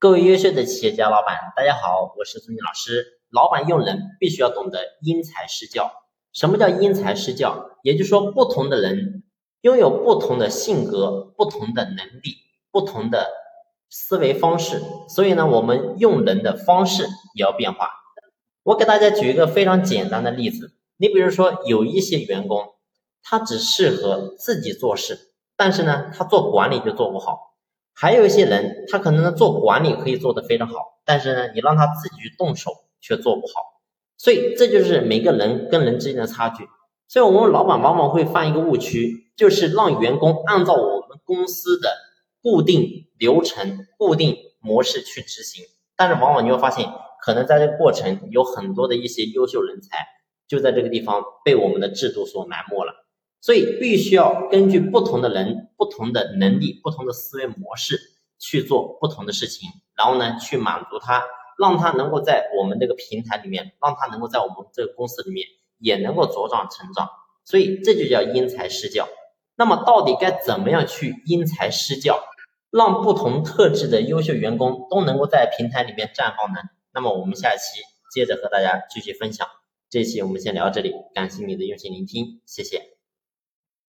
[0.00, 3.20] 各位优秀的企业家老板，大家好，我是孙静老师。
[3.28, 5.92] 老板用人必须要懂得因材施教。
[6.32, 7.68] 什么叫因材施教？
[7.82, 9.24] 也就是说，不同的人
[9.60, 12.36] 拥有不同的性格、不同的能力、
[12.72, 13.28] 不同的
[13.90, 17.90] 思维方式，所以呢，我们用人的方式也要变化。
[18.62, 22.72] 我给大家举一个非常简单的例子，你比如说，有一些员工，
[23.22, 27.49] 他只适合自己做事，但是呢，他做管理就做不好。
[28.00, 30.74] 还有一些人，他可能呢做管理可以做得非常好，
[31.04, 33.52] 但是呢，你让他自己去动手却做不好，
[34.16, 36.66] 所以这就是每个人跟人之间的差距。
[37.08, 41.90] 所以我们老板往往会犯一个误区，就是让员工按照我们公司的
[42.40, 45.62] 固定流程、固定模式去执行，
[45.94, 46.88] 但是往往你会发现，
[47.22, 50.06] 可能在这个过程有很多的一些优秀人才
[50.48, 52.94] 就在这个地方被我们的制度所埋没了。
[53.40, 57.98] 所以必须要根据不同的人、不同的能力、不同的思维模式
[58.38, 61.24] 去做不同的事情，然后呢，去满足他，
[61.58, 65.46] 让他能够在我们这个平台里面，让他能够在我们这个公司里面
[65.78, 67.08] 也能够茁壮成长。
[67.44, 69.08] 所以这就叫因材施教。
[69.56, 72.22] 那么到底该怎么样去因材施教，
[72.70, 76.60] 让不同特质的优秀员工都能够在平台里面绽放呢？
[76.92, 77.82] 那么我们下一期
[78.12, 79.46] 接着和大家继续分享。
[79.88, 82.99] 这期我们先聊到这里，感谢你的用心聆听，谢谢。